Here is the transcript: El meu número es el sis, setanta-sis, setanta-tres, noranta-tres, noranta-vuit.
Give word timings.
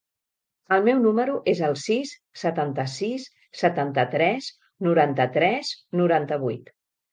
El 0.77 0.85
meu 0.85 1.01
número 1.01 1.35
es 1.53 1.61
el 1.67 1.77
sis, 1.81 2.13
setanta-sis, 2.45 3.29
setanta-tres, 3.61 4.51
noranta-tres, 4.89 5.73
noranta-vuit. 6.03 6.77